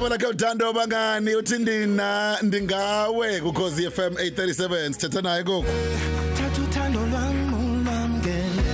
igama 0.00 0.08
lakhe 0.08 0.26
uthando 0.26 0.72
bangani 0.72 1.34
uthi 1.34 1.58
ndina 1.58 2.38
ndingawe 2.42 3.40
kukhozi 3.40 3.90
FM 3.90 4.14
837 4.14 4.92
sithetha 4.92 5.22
naye 5.22 5.42
gogo 5.42 5.66
thatha 6.36 6.62
uthando 6.62 7.00
lwami 7.00 7.54
ulwamkele 7.54 8.72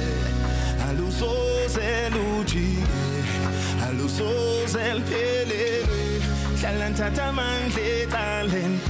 alusoze 0.88 2.10
lujike 2.10 2.86
alusoze 3.88 4.94
liphelelwe. 4.94 6.20
Hlala 6.60 6.88
nthatha 6.88 7.24
amandla 7.24 7.82
ecaleni. 7.82 8.80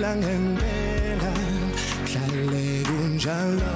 Ndikufila 0.00 0.16
ngempela, 0.16 1.32
hlale 2.08 2.84
kunjalo. 2.86 3.74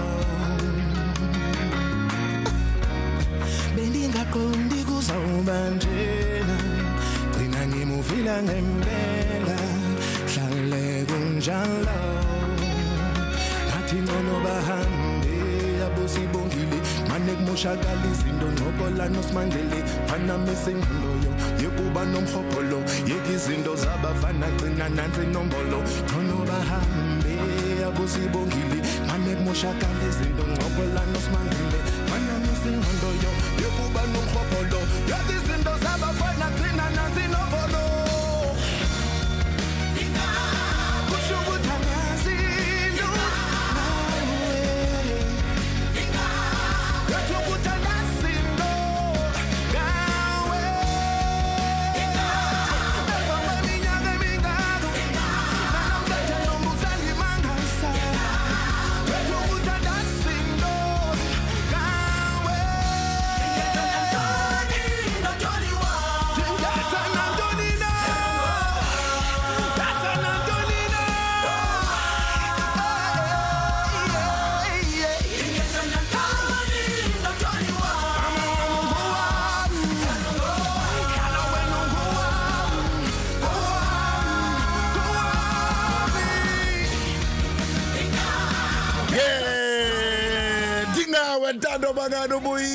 bendingaqondi 3.77 4.80
kuzawuba 4.89 5.58
njena 5.77 6.56
gcina 7.33 7.61
ngimuvila 7.69 8.34
ngempela 8.47 9.58
hlale 10.30 10.84
kunjalo 11.08 11.98
ngathi 13.67 13.97
ngcono 14.05 14.34
bahambe 14.45 15.36
abosibongile 15.86 16.44
mane 17.55 17.62
kumoshakala 17.62 18.06
izinto 18.12 18.47
ncokola 18.50 19.08
nosimangele 19.08 19.84
fana 20.06 20.38
mesengqondo 20.38 21.30
yekuba 21.62 22.05
nomhobholo 22.05 22.78
yeka 23.06 23.33
izinto 23.33 23.77
zabafana 23.77 24.46
gcina 24.56 24.88
nansi 24.88 25.22
inombolo 25.22 25.78
ngcono 26.05 26.44
bahambe 26.48 27.34
abosibongile. 27.86 28.78
Mane 29.06 29.36
kumoshakala 29.38 30.05
izinto 30.08 30.42
ncokola 30.42 31.02
nosimangele 31.12 31.78
fana 32.08 32.34
mesengqondo 32.42 33.11
yekuba 33.62 34.02
nomhobholo 34.12 34.80
yeka 35.11 35.33
izinto 35.39 35.72
zabafana 35.83 36.46
gcina 36.56 36.84
nansi 36.96 37.20
inombolo 37.20 37.44
ntando 92.09 92.11
bangani 92.11 92.35
ubuyile 92.35 92.75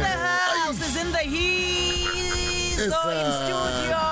The 0.00 0.08
house 0.08 0.80
is 0.88 0.96
in 0.96 1.12
the 1.12 1.18
heat. 1.18 2.78
Yes, 2.78 2.90
So 2.90 3.10
in 3.10 3.16
sir. 3.16 3.32
studio. 3.44 4.02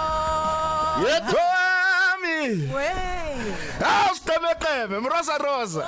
yep 1.08 1.24
Wami! 1.34 2.42
Wey. 2.74 3.54
Hawu 3.80 4.14
sitemekeme 4.16 4.98
mrosa 5.00 5.38
rosa. 5.38 5.82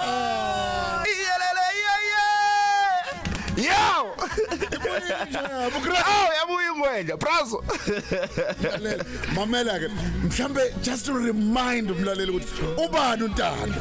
Iyelele 1.07 1.67
yeye. 1.85 3.69
Yo! 3.69 4.15
Awu 6.05 6.33
yabuya 6.41 6.69
ingwenja, 6.75 7.17
brazo. 7.17 7.65
Lalela, 8.63 9.05
mamela 9.35 9.79
ke 9.79 9.89
mhlambe 10.25 10.63
just 10.83 11.07
to 11.07 11.13
remind 11.13 11.91
umlaleli 11.91 12.31
ukuthi 12.33 12.63
ubani 12.85 13.23
untando 13.23 13.75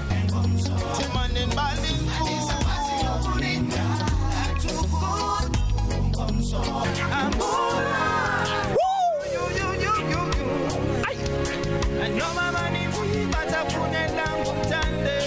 noma 12.18 12.46
manifuyi 12.52 13.26
bathafunela 13.34 14.26
ngumthande 14.40 15.18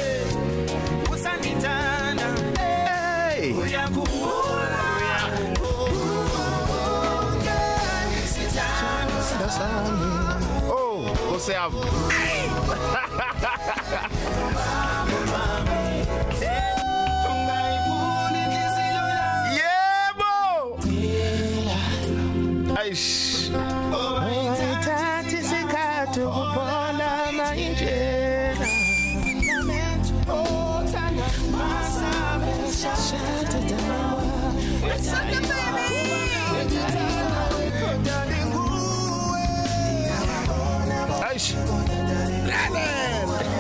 ungayifuni 17.31 18.39
inhliziyo 18.44 19.05
yami 19.19 19.56
Yebo! 19.59 20.33
Aish. 22.81 23.50
Ungayithathi 23.99 25.37
isikhathi 25.43 26.21
ukuphola 26.21 27.09
amayinjela 27.28 28.66
othanda 30.37 31.28
masabe 31.53 32.53
shada 33.06 33.59
dawa 33.71 34.25
Aish. 34.89 35.66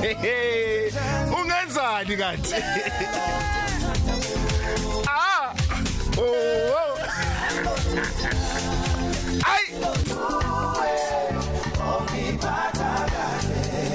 Ungenzani 0.06 2.14
kanti? 2.16 2.54
Ah! 5.08 5.52
Oh! 6.16 6.22
oh. 6.22 6.96
Ay! 9.42 9.64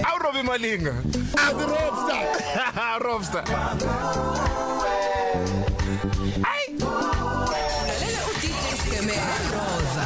Awu 0.04 0.18
Robbie 0.20 0.44
Malinga. 0.44 1.00
the 1.56 1.64
rockstar 1.72 2.28
Robster. 3.00 3.44
Lalela 6.42 6.61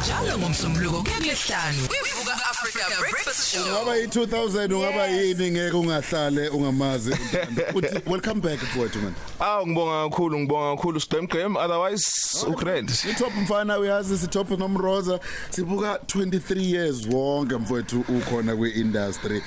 njalo 0.06 0.38
ngomsombuluko 0.38 1.02
kulesihlanu 1.02 1.88
kwivuka 1.88 2.34
Africa 2.50 3.00
Breakfast 3.00 3.52
Show. 3.52 3.62
Ungaba 3.66 3.96
yi2000 3.96 4.72
ungaba 4.74 5.06
yini 5.06 5.50
ngeke 5.50 5.76
ungahlale 5.76 6.48
ungamazi 6.48 7.10
uNtando. 7.10 7.62
uthi 7.74 8.10
welcome 8.10 8.40
back 8.40 8.62
mfowethu 8.62 8.98
man. 8.98 9.14
Aw 9.40 9.66
ngibonga 9.66 10.08
kakhulu 10.08 10.38
ngibonga 10.38 10.76
kakhulu 10.76 11.00
Stem 11.00 11.26
Game 11.26 11.58
otherwise 11.58 12.06
ukrent. 12.46 13.04
Itop 13.04 13.34
mfana 13.36 13.78
uyazi 13.78 14.18
sitop 14.18 14.50
nomroza. 14.50 15.20
Sibuka 15.50 15.94
23 16.06 16.74
years 16.74 17.06
wonke 17.06 17.56
mfowethu 17.56 18.00
ukhona 18.00 18.56
kweindustry 18.56 19.42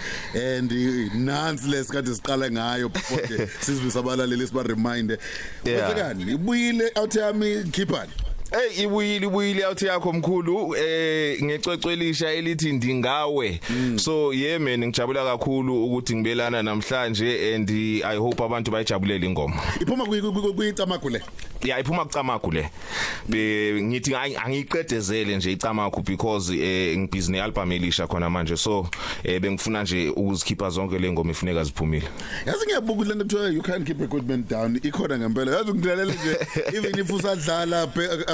and 0.57 0.71
nansi 1.13 1.67
lesikade 1.67 2.15
siqala 2.15 2.51
ngayo 2.51 2.89
before 2.89 3.47
sizwe 3.65 3.99
abalaleli 3.99 4.47
siba 4.47 4.63
remind 4.63 5.09
Yeah. 5.65 5.85
kwenzekani 5.85 6.33
ibuyile 6.33 6.91
out 6.95 7.15
yami 7.15 7.63
khiphani 7.63 8.11
Hey 8.51 8.83
ibuyile 8.83 9.25
ibuyile 9.25 9.65
out 9.65 9.81
yakho 9.81 10.13
mkhulu 10.13 10.75
eh 10.75 11.43
ngecwecwe 11.43 11.93
elisha 11.93 12.31
elithi 12.31 12.71
ndingawe 12.73 13.59
so 13.95 14.33
yeah 14.33 14.59
man 14.59 14.87
ngijabula 14.87 15.23
kakhulu 15.23 15.85
ukuthi 15.85 16.15
ngibelana 16.15 16.63
namhlanje 16.63 17.55
and 17.55 17.69
i 18.03 18.17
hope 18.17 18.43
abantu 18.43 18.71
bayijabulele 18.71 19.25
ingoma 19.25 19.61
iphuma 19.81 20.05
kuyicamagu 20.55 21.09
le 21.09 21.21
yeah 21.63 21.79
iphuma 21.79 22.05
kucamagu 22.05 22.51
le. 22.51 22.69
Be- 23.27 23.81
ngithi 23.81 24.11
angi- 24.15 24.37
angiyiqedezele 24.37 25.37
nje 25.37 25.51
icamagu 25.51 26.01
because 26.01 26.49
eh 26.53 26.97
ngibhiziness 26.97 27.43
album 27.43 27.71
elisha 27.71 28.07
khona 28.07 28.29
manje. 28.29 28.57
So 28.57 28.87
eh 29.23 29.39
bengifuna 29.39 29.83
nje 29.83 30.09
ukuzikhipha 30.09 30.69
zonke 30.69 30.99
le 30.99 31.11
ngoma 31.11 31.31
ifuneka 31.31 31.63
ziphumile. 31.63 32.07
Yazi 32.45 32.65
ngiyabuka 32.65 33.03
lento 33.09 33.23
kuthiwa 33.25 33.49
you 33.53 33.61
can't 33.61 33.85
keep 33.85 34.01
equipment 34.01 34.47
down. 34.49 34.75
Ikhona 34.83 35.17
ngempela. 35.17 35.51
Yazi 35.57 35.71
ungilalela 35.71 36.13
nje 36.13 36.37
even 36.77 36.99
if 36.99 37.09
usadlala 37.11 37.87
phe- 37.87 38.25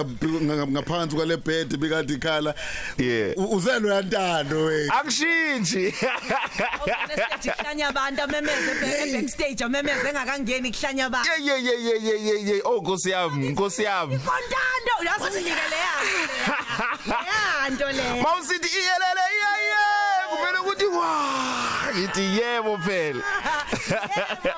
nga- 0.44 0.68
ngaphansi 0.68 1.16
kwale 1.16 1.38
bed 1.38 1.78
bikade 1.78 2.14
ikhala. 2.14 2.56
Yeah. 2.98 3.34
u- 3.38 3.56
uzelo 3.56 3.90
yantando 3.90 4.66
we. 4.66 4.88
Akushintshi 4.90 5.94
Nestage 7.08 7.52
kuhlanya 7.58 7.88
abantu 7.90 8.22
amemeze 8.22 8.72
e- 9.08 9.14
backstage 9.14 9.64
amemeze 9.64 10.10
engakangeni 10.10 10.72
kuhlanya 10.72 11.06
abantu. 11.06 11.30
ye 11.42 11.56
ye 11.56 11.64
ye 11.64 11.74
ye 11.86 11.96
ye 12.06 12.26
ye 12.26 12.48
ye. 12.48 12.62
Oh 12.66 12.82
nkosi 12.82 13.14
yami 13.16 13.50
nkosi 13.50 13.84
yami 13.84 14.20
Fontando 14.20 14.94
yazi 15.08 15.28
sinikele 15.38 15.78
ya. 15.86 15.96
Ya 17.30 17.70
nto 17.70 17.92
le. 17.92 18.22
Mawusithi 18.22 18.68
iyelele 18.68 19.24
iyaye 19.36 19.76
kumele 20.30 20.58
ukuthi 20.60 20.86
wa 20.86 21.10
ngithi 21.94 22.22
yebo 22.40 22.78
phela 22.78 23.24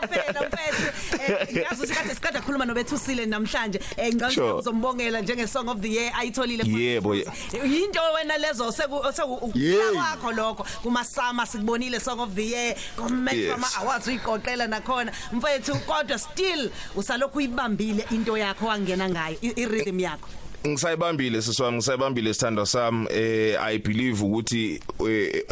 Phela 0.09 0.47
mfethu. 0.47 1.59
Yazi 1.59 1.83
usikade 1.83 2.15
sikade 2.15 2.39
khuluma 2.39 2.65
nobethusile 2.65 3.25
namhlanje. 3.25 3.79
Eh 3.97 4.07
ngicela 4.13 4.31
Sure. 4.31 4.53
uzombongela 4.53 5.21
njenge 5.21 5.47
song 5.47 5.69
of 5.69 5.79
the 5.81 5.89
year 5.89 6.11
ayitholile. 6.19 6.63
Yebo, 6.63 7.15
ye- 7.15 7.25
Yinto 7.65 7.99
wena 8.15 8.37
lezo 8.37 8.71
seku 8.71 9.01
seku 9.13 9.51
Yeah. 9.55 9.91
kwakho 9.93 10.31
lokho 10.31 10.65
kuma 10.83 11.03
summer 11.03 11.47
sikubonile 11.47 11.99
song 11.99 12.19
of 12.19 12.33
the 12.35 12.43
year. 12.45 12.75
Comment 12.95 13.37
Yes. 13.37 13.53
ama 13.53 13.67
awards 13.81 14.07
uyiqoqela 14.07 14.67
nakhona. 14.67 15.11
Mfethu 15.31 15.75
kodwa 15.85 16.19
still 16.19 16.69
usalokhu 16.95 17.37
uyibambile 17.37 18.05
into 18.11 18.37
yakho 18.37 18.65
wangena 18.67 19.09
ngayo 19.09 19.37
i 19.41 19.47
i- 19.55 19.65
rhythm 19.65 19.99
yakho. 19.99 20.27
Ngisayibambile 20.67 21.41
sisiwami 21.41 21.77
ngisayibambile 21.77 22.33
sithando 22.33 22.65
sami. 22.65 23.07
Eh 23.11 23.57
i 23.61 23.77
believe 23.77 24.23
ukuthi 24.25 24.79
eh, 25.09 25.43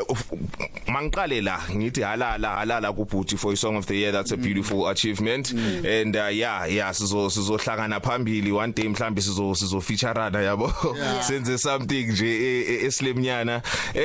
mangiqale 0.88 1.42
la 1.42 1.60
ngithi 1.76 2.02
halala 2.02 2.50
halala 2.56 2.94
kubhuti 2.94 3.38
for 3.38 3.56
song 3.56 3.76
of 3.78 3.86
the 3.86 3.96
year 3.96 4.12
that's 4.12 4.32
a 4.32 4.38
beautiful 4.38 4.88
achievement. 4.88 5.52
And 5.86 6.16
uh, 6.16 6.28
yeah 6.32 6.66
yeah 6.66 6.92
sizo 6.94 7.30
sizohlangana 7.30 8.00
phambili 8.00 8.52
one 8.52 8.74
day 8.74 8.88
mhlambi 8.88 9.22
sizo 9.22 9.56
sizo 9.56 9.82
featureana 9.82 10.42
yabo? 10.42 10.74
Senze 11.28 11.58
something 11.58 12.04
nje 12.08 12.26
e- 12.28 12.62
e- 12.62 12.86
esilemnyana 12.86 13.62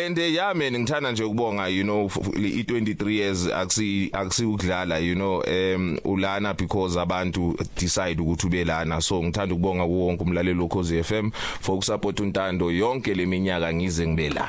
and 0.06 0.18
uh, 0.18 0.24
yeah 0.32 0.54
man 0.54 0.78
ngithanda 0.78 1.12
nje 1.12 1.24
ukubonga 1.24 1.68
you 1.68 1.82
know 1.84 2.06
f- 2.06 2.16
f- 2.16 2.36
i 2.36 2.62
23 2.62 3.10
years 3.10 3.46
akusi 3.46 4.10
akusi 4.12 4.44
ukudlala 4.44 4.98
you 4.98 5.14
know 5.14 5.38
um 5.46 5.98
ulana 6.04 6.54
because 6.54 7.00
abantu 7.00 7.56
decide 7.80 8.22
ukuthi 8.22 8.46
ube 8.46 8.64
lana 8.64 9.00
so 9.00 9.22
ngithanda 9.22 9.54
ukubonga 9.54 9.84
kuwo 9.84 10.06
wonke 10.06 10.22
umlaleli 10.22 10.60
ukhozi 10.90 11.02
FM 11.04 11.30
for 11.60 11.76
ukusupport 11.76 12.20
untando. 12.20 12.70
Yonke 12.70 13.14
leminyaka 13.14 13.72
ngize 13.74 14.06
ngibe 14.06 14.30
la. 14.34 14.48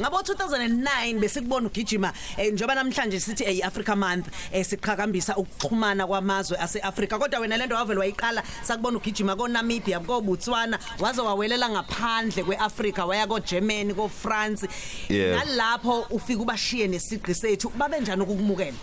Ngabo 0.00 0.18
2009 0.18 1.18
besikubona 1.20 1.66
ugijima 1.66 2.12
eh, 2.36 2.52
njoba 2.52 2.74
namhlanje 2.74 3.20
sithi 3.20 3.44
ey 3.44 3.62
Africa 3.62 3.96
month 3.96 4.26
eh, 4.52 4.64
siqhakambisa 4.64 5.36
ukuxhumana 5.36 6.06
kwamazwe 6.06 6.58
aseAfrica 6.58 7.18
kodwa 7.18 7.40
wena 7.40 7.56
lento 7.56 7.74
wavela 7.74 8.00
wayiqala 8.00 8.42
sakubona 8.62 8.98
ugijima 8.98 9.36
ko 9.36 9.48
Namibia 9.48 10.00
ko 10.00 10.20
Botswana 10.20 10.78
waze 10.98 11.20
wawelela 11.20 11.68
ngaphandle 11.68 12.44
kweAfrica 12.44 13.06
waya 13.06 13.26
ko 13.26 13.40
Germany 13.40 13.94
ko 13.94 14.08
France 14.08 14.68
Yeah. 15.08 15.44
nalapho 15.44 16.06
ufika 16.10 16.42
ubashiye 16.42 16.86
nesiqi 16.88 17.34
sethu 17.34 17.68
babe 17.76 18.00
njani 18.00 18.22
ukukumukela? 18.22 18.76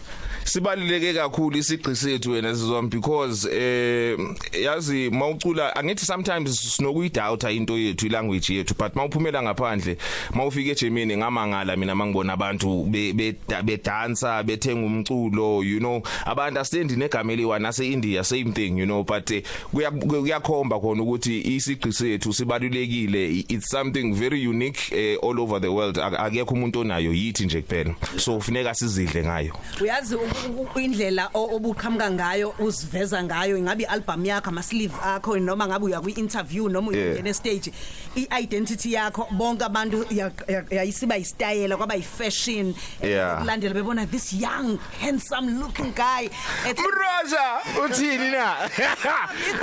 Sibaluleke 0.48 1.14
kakhulu 1.14 1.58
isigqi 1.58 1.96
sethu 1.96 2.32
wena 2.32 2.56
sizwami 2.56 2.88
because 2.90 3.50
eh 3.52 4.18
yazi 4.64 5.10
mawucula 5.10 5.76
angithi 5.76 6.06
sometimes 6.06 6.76
sinokuyidoubt 6.76 7.44
into 7.44 7.78
yethu 7.78 8.06
ilanguage 8.06 8.54
yethu 8.56 8.74
but 8.80 8.96
mawuphumela 8.96 9.42
ngaphandle 9.44 9.98
mawufika 10.34 10.72
eGermany 10.72 11.18
ngamangala 11.18 11.76
mina 11.76 11.96
mangibona 11.96 12.34
abantu 12.34 12.84
be- 12.84 13.14
be- 13.14 13.36
bedansa 13.64 14.44
bethenga 14.44 14.86
umculo 14.86 15.64
you 15.64 15.80
know. 15.80 16.02
Abantu 16.26 16.60
asendi 16.60 16.96
negama 16.96 17.34
eliwa 17.34 17.60
nase 17.60 17.88
India 17.92 18.24
same 18.24 18.52
thing 18.54 18.78
you 18.80 18.86
know 18.86 19.04
but 19.04 19.30
eh, 19.32 19.44
kuya- 19.74 19.92
kuyakhomba 19.92 20.80
khona 20.80 21.04
ukuthi 21.04 21.42
isigqi 21.56 21.94
sethu 21.94 22.34
sibalulekile. 22.34 23.46
It's 23.50 23.70
something 23.70 24.14
very 24.14 24.48
unique 24.48 24.92
eh, 24.92 25.18
all 25.24 25.40
over 25.40 25.60
the 25.62 25.68
world. 25.72 25.98
Ak- 25.98 26.20
akekho 26.20 26.54
umuntu 26.54 26.80
onayo 26.80 27.14
yithi 27.14 27.46
nje 27.46 27.62
kuphela. 27.62 27.96
So 28.18 28.36
kufuneka 28.36 28.76
sizidle 28.76 29.24
ngayo. 29.24 29.54
Uyazi 29.82 30.16
u- 30.16 30.20
u- 30.20 30.22
u- 30.22 30.37
indlela 30.76 31.30
o- 31.34 31.56
obuqhamuka 31.56 32.12
ngayo 32.12 32.54
uziveza 32.60 33.24
ngayo 33.24 33.58
ingabe 33.58 33.84
ialbum 33.84 34.26
yakho 34.26 34.50
ama 34.50 34.64
sleeve 34.64 34.96
akho 35.04 35.40
noma 35.40 35.68
ngabe 35.68 35.86
uya 35.86 36.02
kwi 36.02 36.12
interview 36.14 36.70
noma 36.70 36.92
Yeah. 36.98 37.14
uyena 37.14 37.34
stage 37.34 37.72
i-identity 38.16 38.94
yakho 38.94 39.28
bonke 39.32 39.64
abantu 39.66 40.06
ya- 40.10 40.32
ya- 40.48 40.64
yayisiba 40.72 41.18
istyle 41.18 41.76
kwaba 41.78 41.96
ifashion 41.96 42.74
Yeah. 43.04 43.40
kulandela 43.40 43.74
bebona 43.74 44.06
this 44.10 44.34
young 44.34 44.80
handsome 45.02 45.60
looking 45.60 45.94
guy 45.94 46.30
Ethi- 46.66 46.82
Mroja 46.82 47.62
uthini 47.86 48.32
na? 48.32 48.56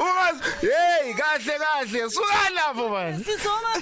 Ungazi 0.04 0.42
hey 0.60 1.14
kahle 1.14 1.58
kahle 1.58 2.10
suka 2.10 2.50
lapho 2.54 2.88
man. 2.90 3.18
sisoma 3.24 3.72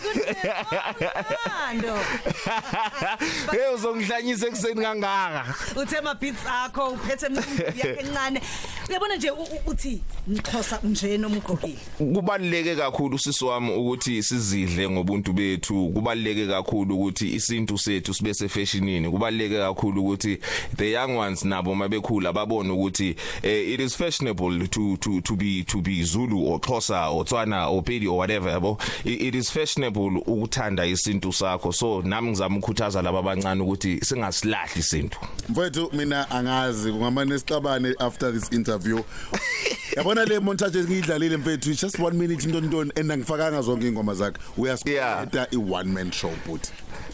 kuthando 1.02 1.98
Hey 3.52 3.74
uzongihlanyisa 3.74 4.46
ekseni 4.46 4.82
kangaka. 4.82 5.44
uthe 5.76 5.98
ama 5.98 6.14
beats 6.14 6.46
akho 6.46 6.71
uphethe 6.80 7.26
imicimbi 7.26 7.62
yakhe 7.62 8.00
encane 8.00 8.40
uyabona 8.88 9.16
nje 9.16 9.30
uthi 9.66 10.00
ngixhosa 10.30 10.78
nje 10.84 11.18
nomgqokile 11.18 11.78
Kubaluleke 11.98 12.76
kakhulu 12.76 13.18
sisi 13.18 13.44
wami 13.44 13.74
ukuthi 13.74 14.22
sizidle 14.22 14.90
ngobuntu 14.90 15.32
bethu. 15.32 15.90
Kubaluleke 15.94 16.46
kakhulu 16.46 16.94
ukuthi 16.94 17.34
isintu 17.34 17.78
sethu 17.78 18.14
sibe 18.14 18.34
sefashionini. 18.34 19.10
Kubaluleke 19.10 19.58
kakhulu 19.58 20.02
ukuthi 20.02 20.38
the 20.76 20.90
young 20.90 21.16
ones 21.16 21.44
nabo 21.44 21.74
mabekhula 21.74 22.32
babone 22.32 22.70
ukuthi 22.70 23.16
eh, 23.42 23.72
it 23.74 23.80
is 23.80 23.96
fashionable 23.96 24.66
to 24.68 24.96
to 24.96 25.20
to 25.20 25.36
be 25.36 25.62
to 25.64 25.80
be 25.80 26.02
Zulu 26.02 26.46
or 26.46 26.60
Xhosa 26.60 27.12
or 27.12 27.24
Tswana 27.24 27.70
or 27.70 27.82
Pedi 27.82 28.06
or 28.06 28.18
whatever 28.18 28.50
yabo. 28.50 28.80
It, 29.04 29.34
is 29.34 29.50
fashionable 29.50 30.22
ukuthanda 30.26 30.86
isintu 30.86 31.32
sakho. 31.32 31.72
So 31.72 32.02
nami 32.02 32.30
ngizama 32.30 32.58
ukukhuthaza 32.58 33.02
laba 33.02 33.18
abancane 33.18 33.62
ukuthi 33.62 34.00
singasilahli 34.04 34.80
isintu. 34.80 35.18
mfowethu 35.48 35.90
mina 35.92 36.30
angazi 36.62 36.92
kungamane 36.92 37.38
sixabane 37.38 37.94
after 38.00 38.30
this 38.30 38.52
interview. 38.52 39.02
Yabona 39.96 40.24
le 40.24 40.40
montage 40.40 40.84
ngiyidlalile 40.84 41.36
mfethu 41.36 41.70
it's 41.70 41.80
just 41.80 41.98
1 41.98 42.12
minute 42.12 42.44
into 42.44 42.60
ntoni 42.60 42.92
endangifakanga 42.94 43.62
zonke 43.62 43.88
ingoma 43.88 44.14
zakhe. 44.14 44.38
Uyasiqeda 44.58 45.46
i 45.52 45.56
one 45.56 45.92
man 45.92 46.10
show 46.10 46.30
but 46.46 46.70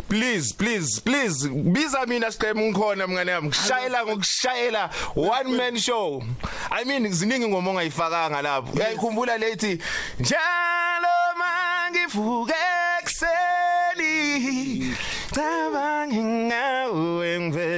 Please 0.08 0.52
please 0.52 1.00
please 1.00 1.48
biza 1.48 2.06
mina 2.06 2.30
siqeme 2.30 2.70
ngikhona 2.70 3.06
mngane 3.06 3.32
yami 3.32 3.48
ngishayela 3.48 4.04
ngokushayela 4.06 4.90
one 5.14 5.56
man 5.56 5.76
show. 5.76 6.22
I 6.70 6.84
mean 6.84 7.12
ziningi 7.12 7.44
ingoma 7.44 7.70
ongayifakanga 7.70 8.42
lapho. 8.42 8.72
Uyayikhumbula 8.72 9.38
lethi 9.38 9.78
njalo 10.20 11.08
mangivuke 11.38 12.54
ekseni 13.02 14.94
cabangi 15.34 16.22
ngawe 16.24 17.40
ngivele 17.40 17.77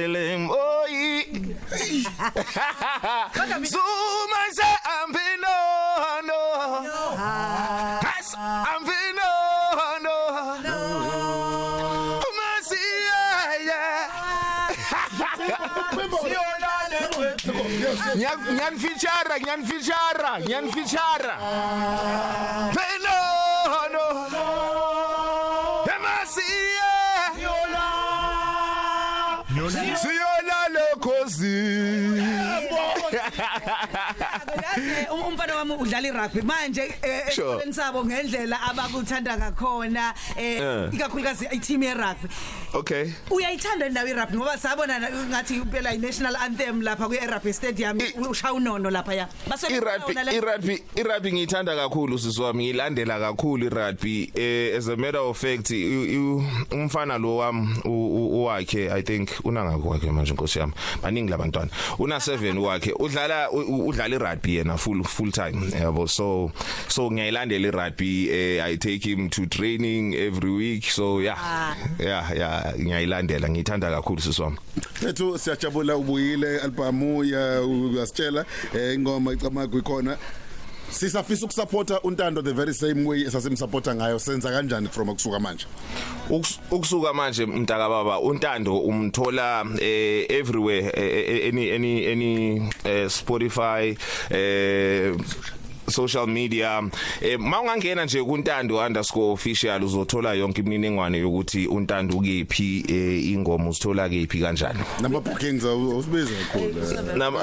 Zuma 3.71 4.41
se 4.53 4.69
ambino 5.01 5.55
no 6.27 6.39
Has 8.01 8.35
ambino 8.73 9.29
no 10.01 10.15
ngiyanifeature 18.15 19.35
ngiyanifeature 19.39 20.31
ngiyanifeature 20.41 21.33
Hello 22.75 22.97
no 23.03 23.30
umfana 35.27 35.55
wami 35.55 35.73
udlala 35.73 36.07
irugby. 36.07 36.41
Manje 36.41 36.81
eh, 37.01 37.21
Sure. 37.31 37.47
esikoleni 37.47 37.73
sabo 37.73 38.05
ngendlela 38.05 38.57
abakuthanda 38.69 39.37
ngakhona 39.37 40.13
eh 40.37 40.61
Eh. 40.61 40.89
ikakhulukazi 40.93 41.45
i-team 41.51 41.83
ye-rugby. 41.83 42.27
Okay. 42.73 43.11
Uyayithanda 43.31 43.87
indawo 43.87 44.07
i-rugby 44.07 44.37
ngoba 44.37 44.57
sabona 44.57 44.99
na- 44.99 45.09
ngathi 45.09 45.55
impela 45.55 45.93
i-national 45.93 46.35
anthem 46.35 46.81
lapha 46.81 47.07
kwi-rugby 47.07 47.53
stadium 47.53 47.97
ushaya 48.29 48.53
unono 48.53 48.89
lapha 48.89 49.13
ya. 49.13 49.27
Irugby 49.69 50.35
irugby 50.35 50.83
irugby 50.95 51.31
ngiyithanda 51.33 51.75
kakhulu 51.75 52.19
sisiwami 52.19 52.63
ngilandela 52.73 53.19
kakhulu 53.19 53.65
irugby. 53.65 54.31
Eh 54.35 54.77
as 54.77 54.87
a 54.87 54.95
matter 54.95 55.19
of 55.21 55.37
fact 55.39 55.71
i- 55.71 55.75
i- 56.15 56.17
umfana 56.71 57.17
lo 57.17 57.37
wami 57.37 57.67
u- 57.85 57.89
u- 57.89 58.45
wakhe 58.45 58.89
i 58.91 59.01
think 59.01 59.29
unangakho 59.43 59.89
wakhe 59.89 60.11
manje 60.11 60.31
inkosi 60.31 60.59
yami? 60.59 60.73
Baningi 61.01 61.29
labantwana. 61.31 61.69
Una 61.99 62.19
7 62.19 62.57
wakhe 62.57 62.93
udlala 62.99 63.51
u- 63.51 63.59
u- 63.59 63.87
udlala 63.87 64.15
irugby 64.15 64.55
yena 64.55 64.77
full 64.81 65.03
full 65.03 65.31
time 65.31 65.71
yabo. 65.81 66.07
So 66.07 66.51
so 66.87 67.11
ngiyayilandela 67.11 67.67
irugby 67.67 68.29
eh 68.29 68.65
i 68.65 68.77
take 68.77 69.03
him 69.09 69.29
to 69.29 69.45
training 69.45 70.15
every 70.15 70.51
week. 70.51 70.83
So 70.85 71.19
yeah. 71.19 71.75
Yeah 71.99 72.33
yeah 72.35 72.73
ngiyayilandela. 72.79 73.49
Ngiyithanda 73.49 73.91
kakhulu 73.91 74.21
sisiwami 74.21 74.57
Bethu 75.01 75.37
siyajabula 75.37 75.95
ubuyile 75.95 76.59
album 76.59 77.23
ya 77.25 77.61
uyasitshela 77.61 78.45
eh, 78.75 78.95
ingoma 78.95 79.33
icamagu 79.33 79.77
ikhona. 79.77 80.17
Sisafisa 80.91 81.45
ukusupporta 81.45 81.99
untando 82.03 82.41
the 82.43 82.53
very 82.53 82.73
same 82.73 83.05
way 83.05 83.23
esasimsupporta 83.23 83.95
ngayo. 83.95 84.19
Senza 84.19 84.51
kanjani 84.51 84.87
from 84.89 85.09
ukusuka 85.09 85.39
manje? 85.39 85.65
Ukus- 86.29 86.59
ukusuka 86.71 87.13
manje 87.13 87.45
mntaka 87.45 87.89
baba 87.89 88.19
untando 88.19 88.77
umthola 88.79 89.65
eh, 89.81 90.25
everywhere 90.29 90.91
eh, 90.93 91.29
eh, 91.29 91.49
any 91.49 91.71
any 91.71 92.07
any 92.11 92.57
eh, 92.83 93.09
Spotify 93.09 93.97
eh 94.29 95.15
social 95.91 96.27
media. 96.27 96.81
Eh 97.21 97.39
mawungangena 97.39 98.05
nje 98.05 98.23
kuntando_official 98.23 99.83
uzothola 99.83 100.33
yonke 100.33 100.61
imininingwane 100.61 101.17
yokuthi 101.17 101.67
untando 101.67 102.17
ukephi 102.17 102.85
eh, 102.87 103.31
ingoma 103.31 103.69
uzithola 103.69 104.09
kephi 104.09 104.39
kanjani. 104.41 104.79
Nama 105.01 105.19
bookings 105.21 105.65
awusibiza 105.65 106.31
kakhulu 106.53 107.17
Nam 107.17 107.35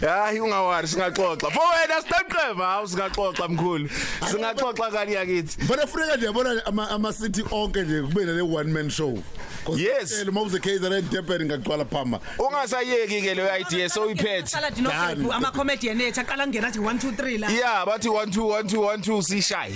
hayi 0.00 0.40
ungawari 0.40 0.88
singaxoxa. 0.88 1.50
For 1.50 1.62
wena 1.62 2.00
siqeqeba 2.02 2.66
hawu 2.66 2.88
singaxoxa 2.88 3.48
mkhulu. 3.48 3.88
Singaxoxa 4.30 4.90
kani 4.90 5.12
yakithi. 5.12 5.66
But 5.68 5.78
Africa 5.78 6.16
nje 6.16 6.26
yabona 6.26 6.66
ama 6.66 6.90
ama 6.90 7.12
city 7.12 7.42
onke 7.50 7.82
nje 7.82 8.02
kube 8.02 8.24
le 8.24 8.42
one 8.42 8.72
man 8.72 8.90
show. 8.90 9.18
Yes. 9.74 10.22
uma 10.28 10.40
uze 10.42 10.58
KZN 10.60 11.10
Durban 11.10 11.44
ngaqala 11.46 11.84
phama. 11.84 12.20
Ungasayeki 12.38 13.20
ke 13.22 13.34
leyo 13.34 13.48
idea 13.60 13.88
so 13.88 14.08
iphethe 14.10 14.54
ama 15.32 15.50
comedian 15.50 16.00
ethu 16.00 16.20
aqala 16.20 16.46
ngena 16.46 16.68
athi 16.68 16.78
1 16.78 16.98
2 16.98 17.16
3 17.16 17.38
la. 17.40 17.48
Yeah 17.50 17.84
bathi 17.84 18.08
1 18.08 18.26
2 18.26 18.40
1 18.40 18.62
2 18.62 18.78
1 18.78 18.96
2 19.02 19.22
sishaye. 19.22 19.74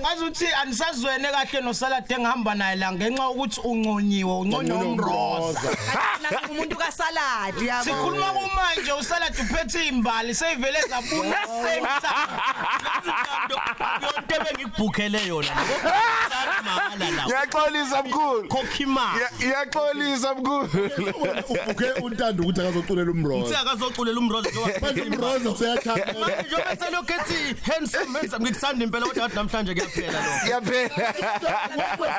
ngazuthi 0.00 0.46
anisazwene 0.62 1.28
kahle 1.30 1.60
nosalade 1.60 2.14
engihamba 2.14 2.54
naye 2.54 2.76
la 2.76 2.92
ngenxa 2.92 3.28
ukuthi 3.30 3.60
unconyiwe 3.60 4.32
unconywa 4.38 4.78
umroza. 4.84 5.70
umuntu 6.50 6.76
kasalad 6.76 7.62
yabo. 7.62 7.84
Sikhuluma 7.84 8.32
kumanje 8.32 8.92
usalade 8.92 9.42
uphethe 9.42 9.88
imbali 9.88 10.34
seyivele 10.34 10.80
zabuna 10.88 11.36
same 11.62 11.88
time 12.02 12.34
yonke 14.04 14.34
bengikubhukhele 14.44 15.26
yona. 15.26 15.50
Mahala 16.64 17.10
la 17.10 17.24
Ngiyaxolisa 17.26 18.02
mkhulu. 18.02 18.48
kokhimali 18.48 19.18
Ngiya- 19.18 19.32
Ngiyaxolisa 19.38 20.34
mkhulu. 20.34 20.68
ubuke 21.48 21.90
untando 22.02 22.42
ukuthi 22.42 22.60
akazoculela 22.60 23.10
umroza 23.10 23.48
siyakazoculela 23.48 24.18
umroza 24.18 24.50
manje 24.80 25.02
umroza 25.02 25.50
useyachapha 25.50 26.10
njengoba 26.10 26.76
selokhu 26.76 27.12
ethi 27.12 27.56
handsome 27.72 28.18
handsome 28.18 28.44
ngikuthanda 28.44 28.84
impela 28.84 29.06
kodwa 29.06 29.22
ngathi 29.24 29.36
namhlanje 29.36 29.74
kuyaphela 29.74 30.18
lokho 30.20 30.50
Yaphela. 30.50 31.14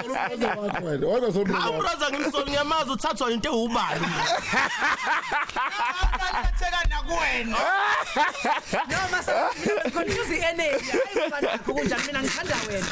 umroza 0.06 0.48
wakho 0.48 0.86
wena 0.86 1.08
wena 1.08 1.34
somroza 1.34 1.70
umroza 1.70 2.06
ngimsoli 2.12 2.52
ngiyamazi 2.52 2.92
uthathwa 2.92 3.32
into 3.32 3.50
ewubani. 3.50 4.06
Akatheka 6.14 6.80
nakuwena. 6.90 7.58
Noma 8.90 9.20
confuse 9.94 10.36
energy 10.38 10.92
hayi 10.92 11.28
mfana 11.28 11.58
kunjani 11.58 12.04
mina 12.08 12.22
ngithanda 12.22 12.56
wena. 12.68 12.86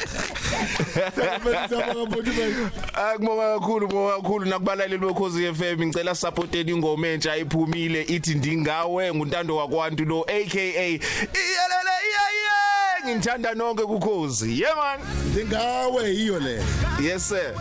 Akubonga 2.94 3.54
kakhulu 3.58 3.88
bonga 3.88 4.16
kakhulu. 4.16 4.46
Nakubalaleli 4.46 4.98
bekhozi 4.98 5.54
FM 5.54 5.82
ngicela 5.86 6.14
supporteni 6.14 6.72
ingoma 6.72 7.08
entsha 7.08 7.36
iphumile 7.36 8.02
ithi 8.02 8.34
ndingawe 8.34 9.14
nguntando 9.14 9.56
wakwantu 9.56 10.04
lo 10.04 10.22
aka 10.22 10.60
iyelele 10.60 11.94
iyaye 12.08 13.16
ngithanda 13.16 13.54
nonke 13.54 13.82
kukhozi. 13.82 14.60
Yeah 14.60 14.76
man. 14.76 15.00
Ndingawe 15.32 16.10
yiyo 16.14 16.40
le. 16.40 16.62
Yes 17.02 17.28
sir. 17.28 17.54